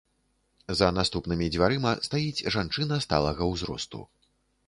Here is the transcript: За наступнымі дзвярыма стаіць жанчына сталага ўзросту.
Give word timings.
За 0.79 0.87
наступнымі 0.99 1.49
дзвярыма 1.55 1.91
стаіць 2.07 2.45
жанчына 2.55 2.95
сталага 3.05 3.43
ўзросту. 3.53 4.01